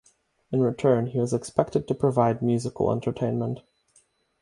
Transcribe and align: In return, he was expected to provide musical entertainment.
In 0.51 0.61
return, 0.61 1.05
he 1.11 1.19
was 1.19 1.31
expected 1.31 1.87
to 1.87 1.93
provide 1.93 2.41
musical 2.41 2.91
entertainment. 2.91 3.59